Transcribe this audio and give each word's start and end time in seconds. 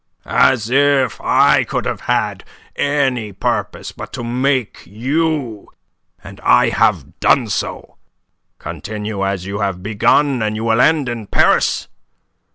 As 0.25 0.71
if 0.71 1.21
I 1.23 1.63
could 1.63 1.85
have 1.85 2.01
had 2.01 2.43
any 2.75 3.31
purpose 3.31 3.91
but 3.91 4.11
to 4.13 4.23
make 4.23 4.81
you; 4.87 5.71
and 6.23 6.39
I 6.41 6.69
have 6.69 7.19
done 7.19 7.49
so. 7.49 7.97
Continue 8.57 9.23
as 9.23 9.45
you 9.45 9.59
have 9.59 9.83
begun, 9.83 10.41
and 10.41 10.55
you 10.55 10.63
will 10.63 10.81
end 10.81 11.07
in 11.07 11.27
Paris. 11.27 11.87